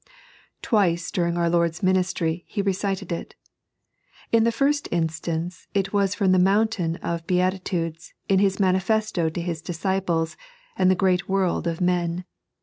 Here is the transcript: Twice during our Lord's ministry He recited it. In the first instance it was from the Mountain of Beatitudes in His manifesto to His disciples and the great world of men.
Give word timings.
Twice 0.63 1.11
during 1.11 1.37
our 1.37 1.47
Lord's 1.47 1.83
ministry 1.83 2.43
He 2.47 2.63
recited 2.63 3.11
it. 3.11 3.35
In 4.31 4.45
the 4.45 4.51
first 4.51 4.87
instance 4.89 5.67
it 5.75 5.93
was 5.93 6.15
from 6.15 6.31
the 6.31 6.39
Mountain 6.39 6.95
of 7.03 7.27
Beatitudes 7.27 8.15
in 8.27 8.39
His 8.39 8.59
manifesto 8.59 9.29
to 9.29 9.39
His 9.39 9.61
disciples 9.61 10.35
and 10.75 10.89
the 10.89 10.95
great 10.95 11.29
world 11.29 11.67
of 11.67 11.81
men. 11.81 12.25